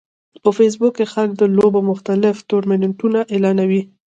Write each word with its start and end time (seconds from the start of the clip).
په 0.43 0.49
فېسبوک 0.57 0.93
کې 0.97 1.05
خلک 1.13 1.31
د 1.37 1.43
لوبو 1.55 1.79
مختلف 1.91 2.35
ټورنمنټونه 2.49 3.19
اعلانوي 3.33 3.81